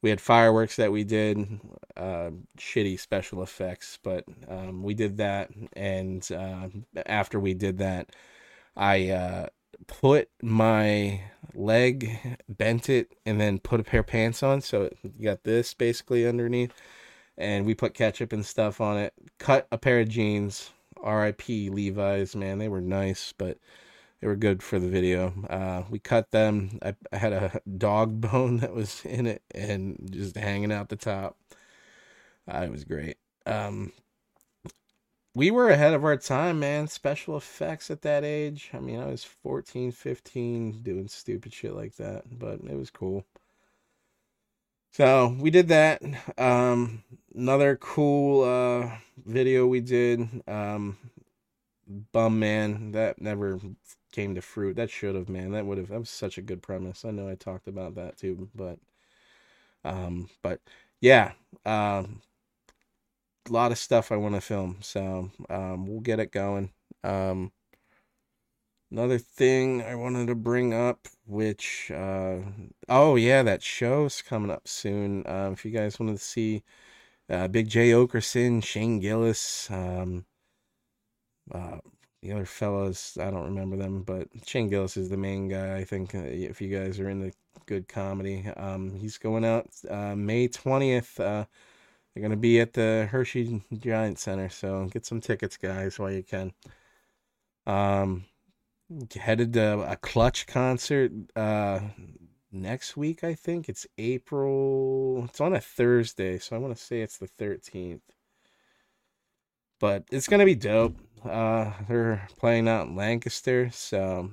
we 0.00 0.10
had 0.10 0.20
fireworks 0.20 0.76
that 0.76 0.92
we 0.92 1.02
did, 1.02 1.58
uh, 1.96 2.30
shitty 2.56 3.00
special 3.00 3.42
effects, 3.42 3.98
but 4.00 4.24
um, 4.46 4.84
we 4.84 4.94
did 4.94 5.16
that. 5.16 5.50
And 5.72 6.24
uh, 6.30 6.68
after 7.04 7.40
we 7.40 7.54
did 7.54 7.78
that, 7.78 8.10
I 8.76 9.08
uh, 9.08 9.46
put 9.86 10.28
my 10.42 11.20
leg, 11.54 12.38
bent 12.48 12.88
it, 12.88 13.14
and 13.24 13.40
then 13.40 13.58
put 13.58 13.80
a 13.80 13.84
pair 13.84 14.00
of 14.00 14.06
pants 14.06 14.42
on. 14.42 14.60
So 14.60 14.90
you 15.02 15.24
got 15.24 15.44
this 15.44 15.74
basically 15.74 16.26
underneath. 16.26 16.72
And 17.36 17.66
we 17.66 17.74
put 17.74 17.94
ketchup 17.94 18.32
and 18.32 18.46
stuff 18.46 18.80
on 18.80 18.96
it. 18.96 19.12
Cut 19.38 19.66
a 19.72 19.78
pair 19.78 20.00
of 20.00 20.08
jeans, 20.08 20.70
R.I.P. 21.02 21.68
Levi's, 21.68 22.36
man, 22.36 22.58
they 22.58 22.68
were 22.68 22.80
nice, 22.80 23.34
but 23.36 23.58
they 24.20 24.28
were 24.28 24.36
good 24.36 24.62
for 24.62 24.78
the 24.78 24.88
video. 24.88 25.34
Uh, 25.50 25.82
we 25.90 25.98
cut 25.98 26.30
them. 26.30 26.78
I, 26.82 26.94
I, 27.12 27.16
had 27.16 27.32
a 27.32 27.60
dog 27.76 28.20
bone 28.22 28.58
that 28.58 28.72
was 28.72 29.04
in 29.04 29.26
it 29.26 29.42
and 29.54 30.08
just 30.10 30.36
hanging 30.36 30.72
out 30.72 30.88
the 30.88 30.96
top. 30.96 31.36
Uh, 32.50 32.58
it 32.58 32.70
was 32.70 32.84
great. 32.84 33.18
Um, 33.46 33.92
we 35.34 35.50
were 35.50 35.68
ahead 35.70 35.94
of 35.94 36.04
our 36.04 36.16
time, 36.16 36.60
man. 36.60 36.86
Special 36.86 37.36
effects 37.36 37.90
at 37.90 38.02
that 38.02 38.24
age. 38.24 38.70
I 38.72 38.78
mean, 38.78 39.00
I 39.00 39.06
was 39.06 39.24
14, 39.24 39.90
15 39.92 40.82
doing 40.82 41.08
stupid 41.08 41.52
shit 41.52 41.74
like 41.74 41.96
that, 41.96 42.24
but 42.38 42.60
it 42.60 42.76
was 42.76 42.90
cool. 42.90 43.24
So 44.92 45.36
we 45.40 45.50
did 45.50 45.68
that. 45.68 46.02
Um, 46.38 47.02
another 47.34 47.76
cool 47.76 48.44
uh, 48.44 48.96
video 49.26 49.66
we 49.66 49.80
did. 49.80 50.28
Um, 50.46 50.96
Bum 52.12 52.38
Man 52.38 52.92
that 52.92 53.20
never 53.20 53.60
came 54.12 54.36
to 54.36 54.40
fruit. 54.40 54.76
That 54.76 54.90
should 54.90 55.16
have, 55.16 55.28
man. 55.28 55.50
That 55.50 55.66
would 55.66 55.78
have. 55.78 55.88
That 55.88 55.98
was 55.98 56.10
such 56.10 56.38
a 56.38 56.42
good 56.42 56.62
premise. 56.62 57.04
I 57.04 57.10
know 57.10 57.28
I 57.28 57.34
talked 57.34 57.66
about 57.68 57.96
that 57.96 58.16
too, 58.16 58.48
but 58.54 58.78
um, 59.84 60.30
but 60.42 60.60
yeah, 61.00 61.32
um, 61.66 62.22
lot 63.52 63.72
of 63.72 63.78
stuff 63.78 64.12
I 64.12 64.16
want 64.16 64.34
to 64.34 64.40
film. 64.40 64.78
So 64.80 65.30
um, 65.50 65.86
we'll 65.86 66.00
get 66.00 66.20
it 66.20 66.32
going. 66.32 66.70
Um, 67.02 67.52
Another 68.94 69.18
thing 69.18 69.82
I 69.82 69.96
wanted 69.96 70.28
to 70.28 70.36
bring 70.36 70.72
up, 70.72 71.08
which, 71.26 71.90
uh, 71.90 72.36
oh 72.88 73.16
yeah, 73.16 73.42
that 73.42 73.60
show's 73.60 74.22
coming 74.22 74.52
up 74.52 74.68
soon. 74.68 75.26
Uh, 75.26 75.50
if 75.52 75.64
you 75.64 75.72
guys 75.72 75.98
wanted 75.98 76.18
to 76.18 76.22
see 76.22 76.62
uh, 77.28 77.48
Big 77.48 77.68
Jay 77.68 77.90
Oakerson, 77.90 78.62
Shane 78.62 79.00
Gillis, 79.00 79.68
um, 79.68 80.26
uh, 81.50 81.78
the 82.22 82.30
other 82.30 82.46
fellas, 82.46 83.18
I 83.18 83.32
don't 83.32 83.46
remember 83.46 83.76
them, 83.76 84.04
but 84.04 84.28
Shane 84.46 84.68
Gillis 84.68 84.96
is 84.96 85.08
the 85.08 85.16
main 85.16 85.48
guy. 85.48 85.76
I 85.76 85.82
think 85.82 86.14
uh, 86.14 86.18
if 86.18 86.60
you 86.60 86.68
guys 86.68 87.00
are 87.00 87.08
into 87.08 87.32
good 87.66 87.88
comedy, 87.88 88.46
um, 88.56 88.94
he's 88.94 89.18
going 89.18 89.44
out 89.44 89.66
uh, 89.90 90.14
May 90.14 90.46
20th. 90.46 91.48
They're 92.14 92.22
gonna 92.22 92.36
be 92.36 92.60
at 92.60 92.74
the 92.74 93.08
Hershey 93.10 93.62
Giant 93.78 94.18
Center, 94.18 94.48
so 94.48 94.86
get 94.86 95.04
some 95.04 95.20
tickets, 95.20 95.56
guys, 95.56 95.98
while 95.98 96.12
you 96.12 96.22
can. 96.22 96.52
Um, 97.66 98.26
headed 99.14 99.54
to 99.54 99.80
a 99.90 99.96
Clutch 99.96 100.46
concert 100.46 101.10
uh 101.34 101.80
next 102.52 102.96
week. 102.96 103.24
I 103.24 103.34
think 103.34 103.68
it's 103.68 103.86
April. 103.98 105.24
It's 105.24 105.40
on 105.40 105.54
a 105.54 105.60
Thursday, 105.60 106.38
so 106.38 106.56
I 106.56 106.58
want 106.58 106.76
to 106.76 106.82
say 106.82 107.00
it's 107.00 107.18
the 107.18 107.26
thirteenth. 107.26 108.02
But 109.80 110.04
it's 110.10 110.28
gonna 110.28 110.44
be 110.44 110.54
dope. 110.54 110.96
Uh, 111.24 111.72
they're 111.88 112.26
playing 112.38 112.68
out 112.68 112.86
in 112.86 112.96
Lancaster, 112.96 113.70
so 113.70 114.30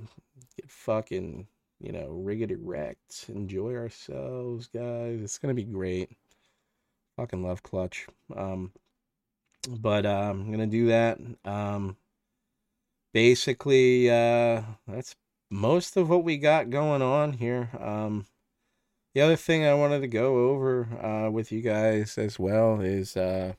get 0.56 0.70
fucking 0.70 1.48
you 1.80 1.92
know 1.92 2.10
riggedy 2.10 2.52
erect. 2.52 3.26
Enjoy 3.30 3.76
ourselves, 3.76 4.68
guys. 4.68 5.22
It's 5.22 5.40
gonna 5.40 5.54
be 5.56 5.64
great. 5.64 6.12
Fucking 7.22 7.44
love 7.44 7.62
Clutch. 7.62 8.08
Um, 8.36 8.72
but 9.70 10.08
uh, 10.08 10.32
I'm 10.32 10.50
gonna 10.50 10.66
do 10.66 10.88
that. 10.88 11.20
Um, 11.46 11.96
basically, 13.14 14.10
uh, 14.10 14.64
that's 14.88 15.16
most 15.52 15.98
of 15.98 16.10
what 16.10 16.24
we 16.24 16.38
got 16.38 16.72
going 16.72 17.04
on 17.04 17.34
here. 17.34 17.70
Um, 17.80 18.26
the 19.14 19.22
other 19.22 19.36
thing 19.36 19.64
I 19.64 19.76
wanted 19.76 20.00
to 20.00 20.08
go 20.08 20.50
over 20.50 20.88
uh, 21.00 21.30
with 21.30 21.52
you 21.52 21.62
guys 21.62 22.18
as 22.18 22.40
well 22.40 22.82
is, 22.82 23.16
uh, 23.16 23.54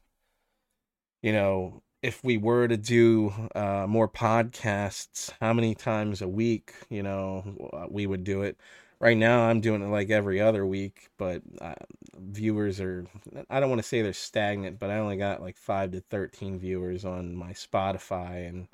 you 1.22 1.32
know, 1.32 1.84
if 2.02 2.24
we 2.24 2.38
were 2.38 2.66
to 2.66 2.76
do 2.76 3.32
uh, 3.54 3.86
more 3.88 4.08
podcasts, 4.08 5.30
how 5.40 5.52
many 5.52 5.76
times 5.76 6.20
a 6.20 6.26
week, 6.26 6.74
you 6.90 7.04
know, 7.04 7.86
we 7.88 8.08
would 8.08 8.24
do 8.24 8.42
it. 8.42 8.58
Right 9.02 9.16
now, 9.16 9.40
I'm 9.48 9.60
doing 9.60 9.82
it 9.82 9.88
like 9.88 10.10
every 10.10 10.40
other 10.40 10.64
week, 10.64 11.08
but 11.18 11.42
uh, 11.60 11.74
viewers 12.16 12.80
are, 12.80 13.04
I 13.50 13.58
don't 13.58 13.68
want 13.68 13.82
to 13.82 13.88
say 13.88 14.00
they're 14.00 14.12
stagnant, 14.12 14.78
but 14.78 14.90
I 14.90 14.98
only 14.98 15.16
got 15.16 15.42
like 15.42 15.56
5 15.56 15.90
to 15.90 16.00
13 16.02 16.60
viewers 16.60 17.04
on 17.04 17.34
my 17.34 17.50
Spotify 17.50 18.48
and 18.48 18.68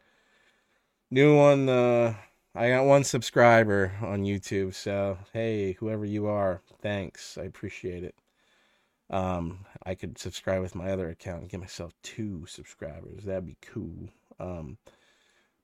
new 1.11 1.39
on 1.39 1.65
the 1.65 2.15
I 2.55 2.69
got 2.69 2.85
one 2.85 3.05
subscriber 3.05 3.95
on 4.03 4.25
YouTube, 4.25 4.75
so 4.75 5.17
hey, 5.33 5.73
whoever 5.73 6.05
you 6.05 6.27
are, 6.27 6.61
thanks. 6.83 7.39
I 7.39 7.45
appreciate 7.45 8.05
it. 8.05 8.15
Um, 9.09 9.65
I 9.87 9.95
could 9.95 10.19
subscribe 10.19 10.61
with 10.61 10.75
my 10.75 10.91
other 10.91 11.09
account 11.09 11.41
and 11.41 11.49
get 11.49 11.61
myself 11.61 11.95
two 12.03 12.45
subscribers. 12.47 13.25
That'd 13.25 13.47
be 13.47 13.57
cool. 13.63 14.11
Um, 14.39 14.77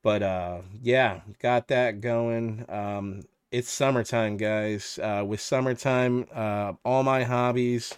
but 0.01 0.23
uh, 0.23 0.61
yeah, 0.81 1.19
got 1.39 1.67
that 1.67 2.01
going. 2.01 2.65
Um, 2.67 3.21
it's 3.55 3.71
summertime, 3.71 4.35
guys. 4.35 4.99
Uh, 5.01 5.23
with 5.25 5.39
summertime, 5.39 6.27
uh, 6.33 6.73
all 6.83 7.03
my 7.03 7.23
hobbies 7.23 7.97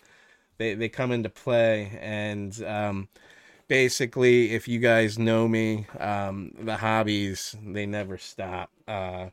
they 0.59 0.75
they 0.75 0.87
come 0.87 1.11
into 1.11 1.29
play, 1.29 1.97
and 1.99 2.63
um, 2.63 3.09
basically, 3.67 4.51
if 4.51 4.67
you 4.67 4.79
guys 4.79 5.17
know 5.17 5.47
me, 5.47 5.87
um, 5.99 6.51
the 6.59 6.77
hobbies 6.77 7.55
they 7.65 7.87
never 7.87 8.19
stop. 8.19 8.69
Uh, 8.87 9.29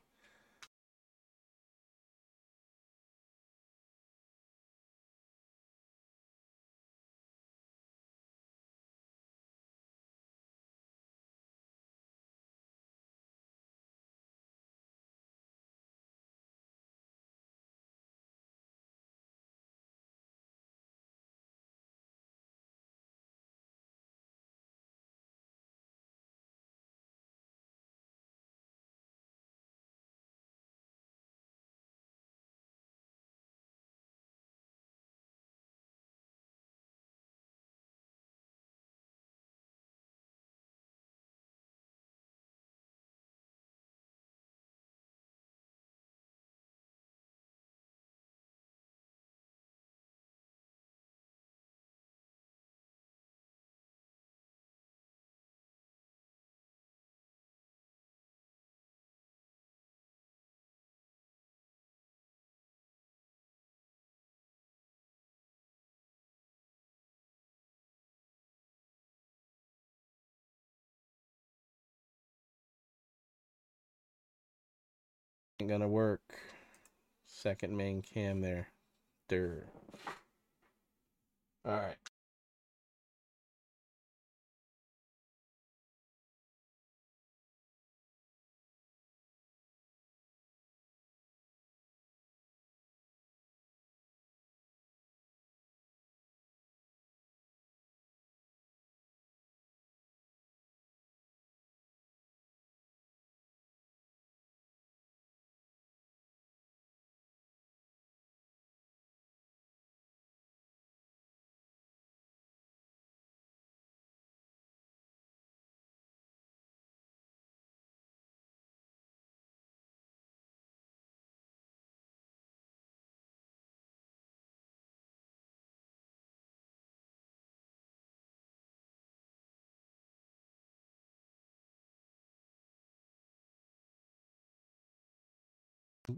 ain't 75.61 75.71
gonna 75.71 75.89
work. 75.89 76.39
Second 77.27 77.77
main 77.77 78.03
cam 78.03 78.41
there. 78.41 78.69
There. 79.29 79.67
All 81.67 81.73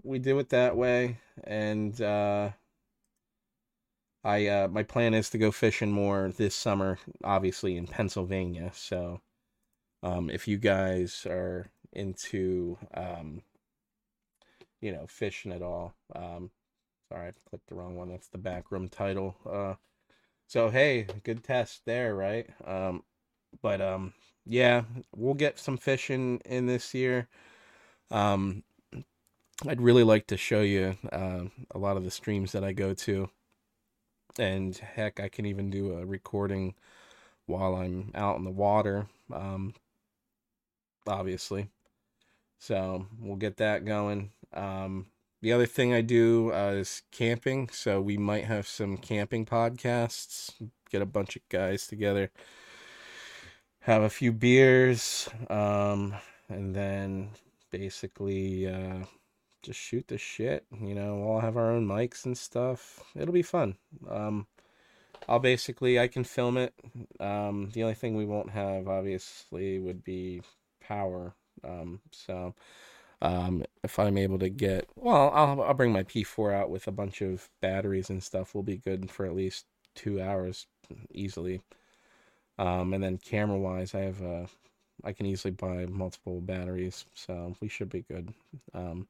we 0.02 0.18
do 0.18 0.38
it 0.38 0.50
that 0.50 0.76
way, 0.76 1.18
and 1.44 2.00
uh, 2.00 2.50
I 4.24 4.46
uh, 4.48 4.68
my 4.68 4.82
plan 4.82 5.14
is 5.14 5.30
to 5.30 5.38
go 5.38 5.50
fishing 5.50 5.92
more 5.92 6.32
this 6.36 6.54
summer, 6.54 6.98
obviously 7.22 7.76
in 7.76 7.86
Pennsylvania. 7.86 8.72
So, 8.74 9.20
um, 10.02 10.30
if 10.30 10.48
you 10.48 10.58
guys 10.58 11.26
are 11.26 11.70
into, 11.92 12.78
um, 12.94 13.42
you 14.80 14.92
know, 14.92 15.06
fishing 15.06 15.52
at 15.52 15.62
all, 15.62 15.94
um, 16.14 16.50
sorry, 17.08 17.28
I 17.28 17.32
clicked 17.48 17.68
the 17.68 17.74
wrong 17.76 17.96
one. 17.96 18.08
That's 18.10 18.28
the 18.28 18.38
backroom 18.38 18.88
title. 18.88 19.36
Uh, 19.48 19.74
so 20.46 20.70
hey, 20.70 21.06
good 21.24 21.44
test 21.44 21.82
there, 21.86 22.14
right? 22.14 22.48
Um, 22.64 23.02
but 23.62 23.80
um, 23.80 24.12
yeah, 24.44 24.82
we'll 25.14 25.34
get 25.34 25.58
some 25.58 25.76
fishing 25.76 26.40
in 26.44 26.66
this 26.66 26.94
year. 26.94 27.28
Um, 28.10 28.62
I'd 29.64 29.80
really 29.80 30.04
like 30.04 30.26
to 30.26 30.36
show 30.36 30.60
you 30.60 30.98
uh, 31.10 31.44
a 31.70 31.78
lot 31.78 31.96
of 31.96 32.04
the 32.04 32.10
streams 32.10 32.52
that 32.52 32.62
I 32.62 32.72
go 32.72 32.92
to. 32.92 33.30
And 34.38 34.76
heck, 34.76 35.18
I 35.18 35.28
can 35.28 35.46
even 35.46 35.70
do 35.70 35.94
a 35.94 36.04
recording 36.04 36.74
while 37.46 37.74
I'm 37.74 38.10
out 38.14 38.36
in 38.36 38.44
the 38.44 38.50
water, 38.50 39.06
um, 39.32 39.74
obviously. 41.06 41.68
So 42.58 43.06
we'll 43.18 43.36
get 43.36 43.56
that 43.56 43.86
going. 43.86 44.30
Um, 44.52 45.06
the 45.40 45.54
other 45.54 45.66
thing 45.66 45.94
I 45.94 46.02
do 46.02 46.52
uh, 46.52 46.72
is 46.72 47.02
camping. 47.10 47.70
So 47.72 47.98
we 48.02 48.18
might 48.18 48.44
have 48.44 48.66
some 48.66 48.98
camping 48.98 49.46
podcasts, 49.46 50.52
get 50.90 51.00
a 51.00 51.06
bunch 51.06 51.34
of 51.34 51.48
guys 51.48 51.86
together, 51.86 52.30
have 53.80 54.02
a 54.02 54.10
few 54.10 54.32
beers, 54.32 55.30
um, 55.48 56.14
and 56.50 56.74
then 56.74 57.30
basically. 57.70 58.66
Uh, 58.66 59.06
just 59.66 59.80
shoot 59.80 60.06
the 60.06 60.16
shit. 60.16 60.64
You 60.80 60.94
know, 60.94 61.16
we'll 61.16 61.28
all 61.28 61.40
have 61.40 61.56
our 61.56 61.72
own 61.72 61.86
mics 61.86 62.24
and 62.24 62.38
stuff. 62.38 63.02
It'll 63.16 63.34
be 63.34 63.42
fun. 63.42 63.74
Um, 64.08 64.46
I'll 65.28 65.40
basically 65.40 65.98
I 65.98 66.06
can 66.06 66.22
film 66.22 66.56
it. 66.56 66.72
Um, 67.18 67.70
the 67.72 67.82
only 67.82 67.94
thing 67.94 68.16
we 68.16 68.26
won't 68.26 68.50
have 68.50 68.86
obviously 68.86 69.80
would 69.80 70.04
be 70.04 70.40
power. 70.80 71.34
Um, 71.64 72.00
so 72.12 72.54
um, 73.20 73.64
if 73.82 73.98
I'm 73.98 74.16
able 74.16 74.38
to 74.38 74.48
get 74.48 74.88
well, 74.94 75.32
I'll 75.34 75.60
I'll 75.62 75.74
bring 75.74 75.92
my 75.92 76.04
P4 76.04 76.54
out 76.54 76.70
with 76.70 76.86
a 76.86 76.92
bunch 76.92 77.20
of 77.22 77.48
batteries 77.60 78.08
and 78.08 78.22
stuff. 78.22 78.54
We'll 78.54 78.62
be 78.62 78.78
good 78.78 79.10
for 79.10 79.26
at 79.26 79.34
least 79.34 79.66
two 79.96 80.22
hours 80.22 80.66
easily. 81.10 81.60
Um, 82.58 82.94
and 82.94 83.02
then 83.02 83.18
camera 83.18 83.58
wise, 83.58 83.94
I 83.96 84.02
have 84.02 84.22
a 84.22 84.46
I 85.02 85.12
can 85.12 85.26
easily 85.26 85.52
buy 85.52 85.86
multiple 85.86 86.40
batteries, 86.40 87.04
so 87.14 87.56
we 87.60 87.68
should 87.68 87.90
be 87.90 88.02
good. 88.02 88.32
Um, 88.72 89.08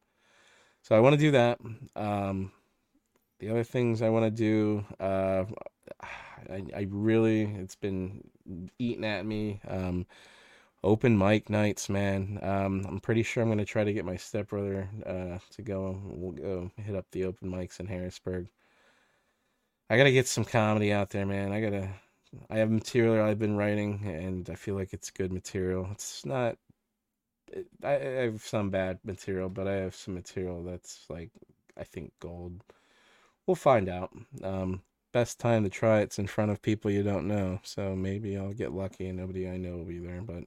so 0.87 0.95
I 0.95 1.01
want 1.01 1.15
to 1.15 1.21
do 1.21 1.33
that. 1.33 1.59
Um, 1.97 2.53
the 3.41 3.51
other 3.51 3.65
things 3.65 4.03
I 4.03 4.09
want 4.09 4.25
to 4.25 4.31
do, 4.31 4.85
uh, 5.01 5.45
I, 6.49 6.63
I 6.77 6.87
really, 6.89 7.43
it's 7.43 7.75
been 7.75 8.23
eating 8.79 9.05
at 9.05 9.27
me. 9.27 9.61
Um, 9.67 10.07
open 10.85 11.19
mic 11.19 11.51
nights, 11.51 11.89
man. 11.89 12.39
Um, 12.41 12.87
I'm 12.87 13.01
pretty 13.01 13.25
sure 13.25 13.43
I'm 13.43 13.49
going 13.49 13.59
to 13.59 13.65
try 13.65 13.83
to 13.83 13.93
get 13.93 14.05
my 14.05 14.15
stepbrother 14.15 14.89
uh, 15.05 15.39
to 15.57 15.63
go. 15.63 16.01
We'll 16.05 16.31
go 16.31 16.71
hit 16.77 16.95
up 16.95 17.07
the 17.11 17.25
open 17.25 17.51
mics 17.51 17.81
in 17.81 17.89
Harrisburg. 17.89 18.47
I 19.91 19.97
got 19.97 20.05
to 20.05 20.13
get 20.13 20.29
some 20.29 20.45
comedy 20.45 20.93
out 20.93 21.11
there, 21.11 21.27
man. 21.27 21.51
I 21.51 21.61
got 21.63 21.71
to. 21.71 21.89
I 22.49 22.59
have 22.59 22.71
material 22.71 23.25
I've 23.25 23.41
been 23.41 23.57
writing, 23.57 24.03
and 24.05 24.49
I 24.49 24.55
feel 24.55 24.77
like 24.77 24.93
it's 24.93 25.11
good 25.11 25.33
material. 25.33 25.89
It's 25.91 26.25
not. 26.25 26.59
I, 27.83 27.95
I 27.97 28.23
have 28.27 28.43
some 28.43 28.71
bad 28.71 28.99
material, 29.05 29.49
but 29.49 29.69
I 29.69 29.75
have 29.77 29.95
some 29.95 30.15
material 30.15 30.63
that's 30.63 31.07
like 31.09 31.31
I 31.77 31.85
think 31.85 32.13
gold. 32.21 32.63
We'll 33.47 33.57
find 33.57 33.89
out. 33.89 34.13
Um, 34.43 34.83
best 35.13 35.41
time 35.41 35.65
to 35.65 35.71
try 35.71 36.01
it's 36.01 36.19
in 36.19 36.27
front 36.27 36.51
of 36.53 36.63
people 36.63 36.91
you 36.91 37.03
don't 37.03 37.29
know. 37.29 37.61
So 37.65 37.97
maybe 37.97 38.37
I'll 38.37 38.55
get 38.55 38.73
lucky 38.73 39.09
and 39.09 39.19
nobody 39.19 39.49
I 39.49 39.57
know 39.59 39.79
will 39.79 39.85
be 39.85 39.99
there. 39.99 40.23
But 40.23 40.45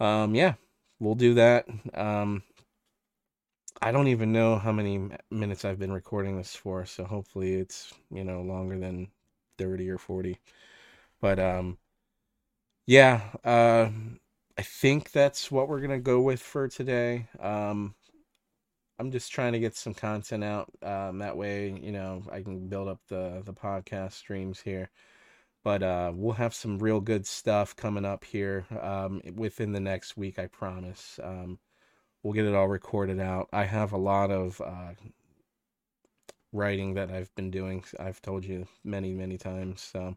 um, 0.00 0.34
yeah, 0.34 0.54
we'll 1.00 1.14
do 1.14 1.34
that. 1.34 1.66
Um, 1.94 2.42
I 3.82 3.90
don't 3.90 4.06
even 4.08 4.30
know 4.32 4.56
how 4.56 4.70
many 4.70 5.10
minutes 5.32 5.64
I've 5.64 5.78
been 5.80 5.90
recording 5.92 6.36
this 6.36 6.54
for, 6.54 6.84
so 6.86 7.04
hopefully 7.04 7.54
it's 7.54 7.92
you 8.10 8.22
know 8.24 8.40
longer 8.42 8.78
than 8.78 9.10
thirty 9.56 9.88
or 9.90 9.98
forty. 9.98 10.38
But 11.20 11.38
um, 11.38 11.78
yeah, 12.86 13.20
uh, 13.44 13.90
I 14.58 14.62
think 14.62 15.12
that's 15.12 15.50
what 15.50 15.68
we're 15.68 15.80
gonna 15.80 16.00
go 16.00 16.20
with 16.20 16.40
for 16.40 16.68
today. 16.68 17.28
Um, 17.40 17.94
I'm 18.98 19.12
just 19.12 19.30
trying 19.32 19.52
to 19.52 19.60
get 19.60 19.76
some 19.76 19.94
content 19.94 20.42
out. 20.42 20.70
Um, 20.82 21.18
that 21.18 21.36
way, 21.36 21.70
you 21.80 21.92
know, 21.92 22.24
I 22.32 22.42
can 22.42 22.68
build 22.68 22.88
up 22.88 23.00
the 23.08 23.42
the 23.44 23.52
podcast 23.54 24.12
streams 24.14 24.60
here. 24.60 24.90
But 25.64 25.82
uh, 25.82 26.12
we'll 26.14 26.34
have 26.34 26.54
some 26.54 26.78
real 26.78 27.00
good 27.00 27.26
stuff 27.26 27.76
coming 27.76 28.04
up 28.04 28.24
here 28.24 28.66
um, 28.80 29.20
within 29.36 29.72
the 29.72 29.80
next 29.80 30.16
week. 30.16 30.38
I 30.38 30.46
promise. 30.48 31.20
Um, 31.22 31.58
we'll 32.22 32.34
get 32.34 32.46
it 32.46 32.54
all 32.54 32.68
recorded 32.68 33.20
out. 33.20 33.48
I 33.52 33.64
have 33.64 33.92
a 33.92 33.98
lot 33.98 34.30
of 34.30 34.60
uh, 34.60 34.94
writing 36.52 36.94
that 36.94 37.10
I've 37.10 37.34
been 37.34 37.50
doing. 37.50 37.84
I've 37.98 38.22
told 38.22 38.44
you 38.44 38.66
many, 38.84 39.12
many 39.14 39.38
times. 39.38 39.82
So 39.82 40.16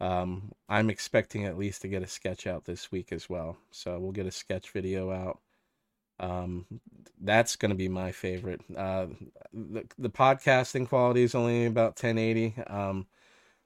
um, 0.00 0.52
I'm 0.68 0.90
expecting 0.90 1.44
at 1.44 1.58
least 1.58 1.82
to 1.82 1.88
get 1.88 2.02
a 2.02 2.06
sketch 2.06 2.46
out 2.46 2.64
this 2.64 2.92
week 2.92 3.12
as 3.12 3.28
well. 3.28 3.56
So 3.70 3.98
we'll 3.98 4.12
get 4.12 4.26
a 4.26 4.30
sketch 4.30 4.70
video 4.70 5.10
out. 5.10 5.40
Um, 6.20 6.66
that's 7.20 7.56
going 7.56 7.70
to 7.70 7.76
be 7.76 7.88
my 7.88 8.12
favorite. 8.12 8.60
Uh, 8.76 9.06
the, 9.52 9.84
the 9.98 10.10
podcasting 10.10 10.88
quality 10.88 11.22
is 11.22 11.34
only 11.34 11.66
about 11.66 12.02
1080. 12.02 12.54
Um, 12.66 13.06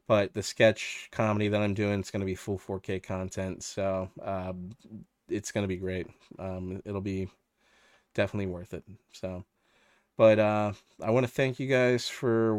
but 0.06 0.34
the 0.34 0.42
sketch 0.42 1.08
comedy 1.12 1.48
that 1.48 1.60
I'm 1.60 1.74
doing 1.74 2.00
is 2.00 2.10
going 2.10 2.20
to 2.20 2.26
be 2.26 2.34
full 2.34 2.58
4K 2.58 3.02
content. 3.02 3.62
So, 3.62 4.10
uh, 4.22 4.52
it's 5.28 5.52
going 5.52 5.64
to 5.64 5.68
be 5.68 5.76
great. 5.76 6.08
Um, 6.38 6.82
it'll 6.84 7.00
be 7.00 7.28
definitely 8.14 8.46
worth 8.46 8.74
it. 8.74 8.84
So, 9.12 9.44
but 10.22 10.38
uh, 10.38 10.72
I 11.02 11.10
want 11.10 11.26
to 11.26 11.32
thank 11.32 11.58
you 11.58 11.66
guys 11.66 12.08
for 12.08 12.52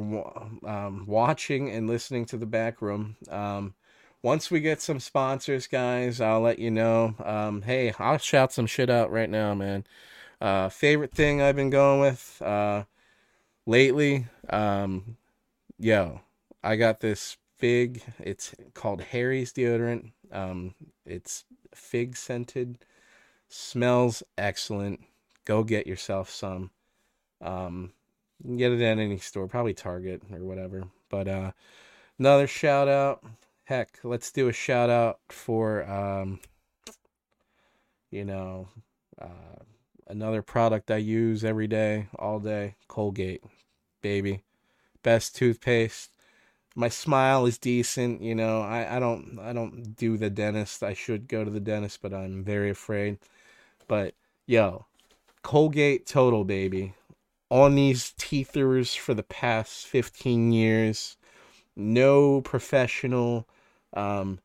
um, 0.66 1.06
watching 1.08 1.70
and 1.70 1.88
listening 1.88 2.26
to 2.26 2.36
the 2.36 2.46
back 2.46 2.82
room. 2.82 3.16
Um, 3.30 3.74
once 4.22 4.52
we 4.52 4.60
get 4.60 4.82
some 4.82 5.00
sponsors, 5.00 5.66
guys, 5.68 6.20
I'll 6.20 6.42
let 6.42 6.60
you 6.60 6.70
know. 6.70 7.16
Um, 7.24 7.62
hey, 7.62 7.94
I'll 7.98 8.18
shout 8.18 8.52
some 8.52 8.66
shit 8.68 8.90
out 8.90 9.14
right 9.14 9.30
now, 9.30 9.54
man. 9.54 9.86
Uh, 10.42 10.68
favorite 10.68 11.14
thing 11.14 11.42
I've 11.42 11.56
been 11.56 11.70
going 11.70 12.02
with 12.02 12.42
uh, 12.42 12.84
lately, 13.66 14.26
um, 14.50 15.16
yo, 15.80 16.20
I 16.62 16.76
got 16.76 17.00
this 17.00 17.38
fig. 17.60 18.04
It's 18.20 18.54
called 18.74 19.00
Harry's 19.00 19.54
deodorant. 19.54 20.12
Um, 20.34 20.76
it's 21.06 21.46
fig 21.74 22.18
scented, 22.18 22.80
smells 23.48 24.22
excellent. 24.38 25.00
Go 25.46 25.64
get 25.64 25.88
yourself 25.88 26.30
some. 26.30 26.70
Um, 27.44 27.92
get 28.58 28.72
it 28.72 28.82
at 28.82 28.98
any 28.98 29.18
store, 29.18 29.48
probably 29.48 29.74
Target 29.74 30.24
or 30.32 30.44
whatever. 30.44 30.86
But 31.10 31.28
uh, 31.28 31.52
another 32.18 32.48
shout 32.48 32.88
out 32.88 33.24
heck, 33.66 34.00
let's 34.04 34.32
do 34.32 34.48
a 34.48 34.54
shout 34.54 34.90
out 34.90 35.20
for 35.30 35.90
um, 35.90 36.40
you 38.12 38.26
know, 38.26 38.70
uh, 39.20 39.64
another 40.08 40.42
product 40.42 40.92
I 40.92 40.98
use 40.98 41.44
every 41.44 41.68
day, 41.68 42.08
all 42.20 42.40
day, 42.40 42.76
Colgate, 42.88 43.44
baby. 44.02 44.44
Best 45.02 45.36
toothpaste. 45.36 46.12
My 46.76 46.90
smile 46.90 47.46
is 47.46 47.58
decent, 47.58 48.22
you 48.22 48.36
know. 48.36 48.62
I, 48.62 48.98
I 48.98 49.00
don't 49.00 49.38
I 49.40 49.54
don't 49.54 49.96
do 49.96 50.18
the 50.18 50.30
dentist. 50.30 50.82
I 50.82 50.94
should 50.94 51.28
go 51.28 51.44
to 51.44 51.52
the 51.52 51.60
dentist, 51.60 52.02
but 52.02 52.14
I'm 52.14 52.44
very 52.44 52.70
afraid. 52.70 53.20
But 53.88 54.16
yo, 54.48 54.86
Colgate 55.42 56.06
Total 56.06 56.44
baby. 56.44 56.94
On 57.54 57.76
these 57.76 58.14
teethers 58.18 58.98
for 58.98 59.14
the 59.14 59.22
past 59.22 59.86
15 59.86 60.52
years. 60.52 61.18
No 61.76 62.42
professional 62.42 63.48
um, 63.94 64.40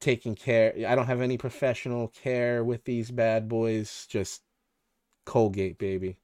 taking 0.00 0.34
care. 0.34 0.72
I 0.88 0.94
don't 0.94 1.06
have 1.06 1.20
any 1.20 1.36
professional 1.36 2.08
care 2.08 2.64
with 2.64 2.84
these 2.84 3.10
bad 3.10 3.46
boys. 3.46 4.06
Just 4.08 4.40
Colgate, 5.26 5.76
baby. 5.76 6.16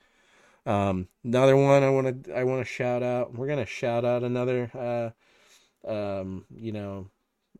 Um, 0.64 1.08
another 1.22 1.54
one 1.54 1.82
I 1.82 1.90
want 1.90 2.24
to 2.24 2.34
I 2.34 2.44
want 2.44 2.62
to 2.62 2.64
shout 2.64 3.02
out. 3.02 3.34
We're 3.34 3.48
gonna 3.48 3.66
shout 3.66 4.06
out 4.06 4.22
another 4.22 5.14
uh, 5.86 5.90
um, 5.90 6.46
you 6.54 6.72
know, 6.72 7.08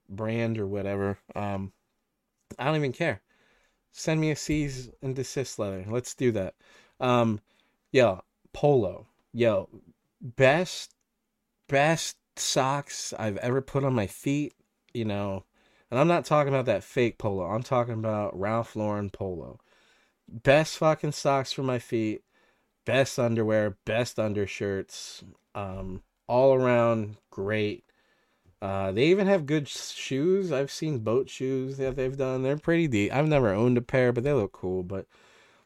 brand 0.08 0.58
or 0.58 0.66
whatever. 0.66 1.18
Um, 1.36 1.72
I 2.58 2.64
don't 2.64 2.76
even 2.76 2.94
care. 2.94 3.20
Send 3.92 4.18
me 4.18 4.30
a 4.30 4.36
cease 4.36 4.88
and 5.02 5.14
desist 5.14 5.58
letter. 5.58 5.84
Let's 5.86 6.14
do 6.14 6.32
that. 6.32 6.54
Um, 7.00 7.40
yo, 7.92 8.22
polo. 8.52 9.06
Yo, 9.32 9.68
best 10.20 10.94
best 11.68 12.16
socks 12.36 13.14
I've 13.18 13.36
ever 13.38 13.60
put 13.60 13.84
on 13.84 13.94
my 13.94 14.06
feet 14.06 14.54
you 14.94 15.04
know, 15.04 15.44
and 15.90 15.98
I'm 15.98 16.08
not 16.08 16.24
talking 16.24 16.52
about 16.52 16.66
that 16.66 16.84
fake 16.84 17.18
polo. 17.18 17.44
I'm 17.44 17.62
talking 17.62 17.94
about 17.94 18.38
Ralph 18.38 18.76
Lauren 18.76 19.10
polo. 19.10 19.58
Best 20.28 20.78
fucking 20.78 21.12
socks 21.12 21.52
for 21.52 21.62
my 21.62 21.78
feet, 21.78 22.22
best 22.84 23.18
underwear, 23.18 23.76
best 23.84 24.18
undershirts, 24.18 25.24
um, 25.54 26.02
all 26.28 26.54
around 26.54 27.16
great. 27.30 27.84
Uh, 28.62 28.92
they 28.92 29.06
even 29.06 29.26
have 29.26 29.46
good 29.46 29.66
shoes. 29.68 30.52
I've 30.52 30.70
seen 30.70 30.98
boat 30.98 31.30
shoes 31.30 31.78
that 31.78 31.96
they've 31.96 32.16
done. 32.16 32.42
They're 32.42 32.58
pretty 32.58 32.88
deep. 32.88 33.12
I've 33.12 33.26
never 33.26 33.52
owned 33.52 33.78
a 33.78 33.82
pair, 33.82 34.12
but 34.12 34.22
they 34.22 34.32
look 34.32 34.52
cool. 34.52 34.82
But 34.82 35.06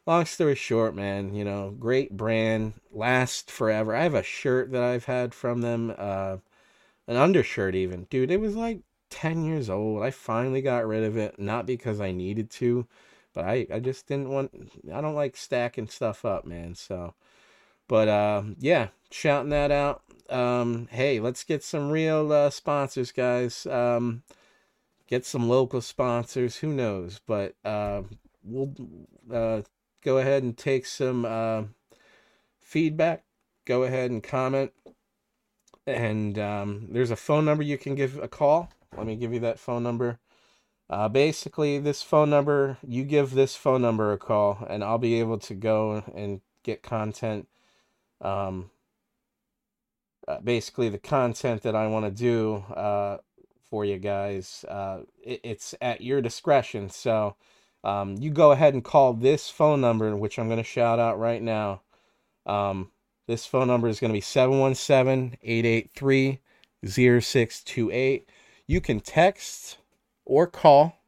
long 0.05 0.25
story 0.25 0.55
short, 0.55 0.95
man, 0.95 1.33
you 1.33 1.43
know, 1.43 1.71
great 1.71 2.15
brand, 2.15 2.73
last 2.91 3.49
forever. 3.49 3.95
I 3.95 4.03
have 4.03 4.13
a 4.13 4.23
shirt 4.23 4.71
that 4.71 4.83
I've 4.83 5.05
had 5.05 5.33
from 5.33 5.61
them, 5.61 5.93
uh, 5.97 6.37
an 7.07 7.17
undershirt 7.17 7.75
even, 7.75 8.05
dude. 8.09 8.31
It 8.31 8.39
was 8.39 8.55
like 8.55 8.81
10 9.09 9.43
years 9.45 9.69
old. 9.69 10.03
I 10.03 10.11
finally 10.11 10.61
got 10.61 10.87
rid 10.87 11.03
of 11.03 11.17
it, 11.17 11.39
not 11.39 11.65
because 11.65 11.99
I 11.99 12.11
needed 12.11 12.49
to, 12.51 12.87
but 13.33 13.45
I, 13.45 13.67
I 13.73 13.79
just 13.79 14.07
didn't 14.07 14.29
want, 14.29 14.51
I 14.93 15.01
don't 15.01 15.15
like 15.15 15.35
stacking 15.37 15.87
stuff 15.87 16.25
up, 16.25 16.45
man. 16.45 16.75
So, 16.75 17.15
but 17.87 18.07
uh, 18.07 18.43
yeah, 18.59 18.89
shouting 19.11 19.49
that 19.49 19.71
out. 19.71 20.01
Um, 20.29 20.87
hey, 20.91 21.19
let's 21.19 21.43
get 21.43 21.63
some 21.63 21.91
real 21.91 22.31
uh, 22.31 22.49
sponsors, 22.49 23.11
guys. 23.11 23.65
Um, 23.67 24.23
get 25.07 25.25
some 25.25 25.47
local 25.47 25.81
sponsors. 25.81 26.57
Who 26.57 26.73
knows? 26.73 27.21
But 27.25 27.55
uh, 27.63 28.03
we'll 28.43 28.73
uh, 29.31 29.61
go 30.05 30.19
ahead 30.19 30.43
and 30.43 30.55
take 30.55 30.85
some 30.85 31.25
uh, 31.25 31.63
feedback. 32.61 33.25
Go 33.65 33.83
ahead 33.83 34.11
and 34.11 34.23
comment. 34.23 34.71
And 35.85 36.39
um, 36.39 36.87
there's 36.91 37.11
a 37.11 37.15
phone 37.17 37.43
number 37.43 37.63
you 37.63 37.77
can 37.77 37.95
give 37.95 38.17
a 38.17 38.27
call 38.27 38.69
let 38.97 39.07
me 39.07 39.15
give 39.15 39.33
you 39.33 39.39
that 39.41 39.59
phone 39.59 39.83
number. 39.83 40.19
Uh, 40.89 41.09
basically, 41.09 41.79
this 41.79 42.01
phone 42.01 42.29
number, 42.29 42.77
you 42.87 43.03
give 43.03 43.31
this 43.31 43.55
phone 43.55 43.81
number 43.81 44.13
a 44.13 44.17
call, 44.17 44.65
and 44.69 44.83
I'll 44.83 44.97
be 44.97 45.19
able 45.19 45.39
to 45.39 45.53
go 45.53 46.03
and 46.13 46.41
get 46.63 46.83
content 46.83 47.47
um, 48.21 48.69
uh, 50.27 50.39
basically 50.39 50.89
the 50.89 50.97
content 50.97 51.61
that 51.63 51.75
I 51.75 51.87
want 51.87 52.05
to 52.05 52.11
do 52.11 52.55
uh, 52.73 53.17
for 53.69 53.85
you 53.85 53.97
guys. 53.97 54.63
Uh, 54.67 55.01
it, 55.23 55.41
it's 55.43 55.75
at 55.81 56.01
your 56.01 56.21
discretion. 56.21 56.89
So 56.89 57.35
um, 57.85 58.15
you 58.19 58.31
go 58.31 58.51
ahead 58.51 58.73
and 58.73 58.83
call 58.83 59.13
this 59.13 59.49
phone 59.49 59.79
number, 59.79 60.15
which 60.15 60.39
I'm 60.39 60.47
going 60.47 60.57
to 60.57 60.63
shout 60.63 60.97
out 60.97 61.19
right 61.19 61.41
now. 61.41 61.81
Um, 62.45 62.91
this 63.27 63.45
phone 63.45 63.67
number 63.67 63.87
is 63.87 63.99
going 63.99 64.09
to 64.09 64.17
be 64.17 64.21
717 64.21 65.37
883 65.41 66.39
0628. 66.83 68.29
You 68.65 68.81
can 68.81 68.99
text 68.99 69.77
or 70.25 70.47
call, 70.47 70.99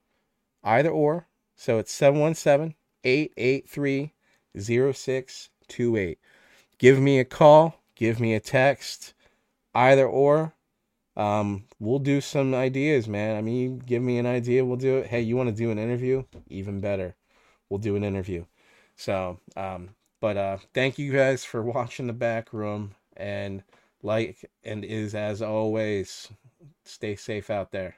either 0.64 0.92
or. 0.92 1.28
So 1.56 1.80
it's 1.80 1.92
717 1.92 2.76
883 3.04 4.14
0628. 4.56 6.20
Give 6.78 7.00
me 7.00 7.20
a 7.20 7.26
call, 7.26 7.82
give 7.96 8.20
me 8.20 8.36
a 8.36 8.40
text, 8.40 9.16
either 9.74 10.06
or. 10.06 10.54
Um, 11.18 11.66
we'll 11.80 12.00
do 12.00 12.22
some 12.22 12.54
ideas, 12.56 13.08
man. 13.08 13.36
I 13.36 13.42
mean, 13.42 13.80
give 13.80 14.04
me 14.04 14.20
an 14.20 14.28
idea, 14.28 14.64
we'll 14.64 14.78
do 14.78 15.00
it. 15.00 15.08
Hey, 15.08 15.22
you 15.22 15.36
want 15.36 15.50
to 15.50 15.56
do 15.56 15.72
an 15.72 15.80
interview? 15.80 16.24
Even 16.48 16.80
better. 16.80 17.16
We'll 17.70 17.80
do 17.80 17.96
an 17.98 18.04
interview. 18.04 18.46
So, 18.96 19.40
um, 19.58 19.90
but 20.22 20.38
uh, 20.38 20.58
thank 20.74 21.00
you 21.00 21.12
guys 21.12 21.44
for 21.44 21.64
watching 21.64 22.08
the 22.08 22.14
back 22.14 22.54
room. 22.54 22.96
And 23.18 23.64
like 24.04 24.50
and 24.64 24.86
is 24.86 25.16
as 25.16 25.42
always, 25.42 26.30
stay 26.86 27.16
safe 27.16 27.50
out 27.50 27.72
there. 27.72 27.96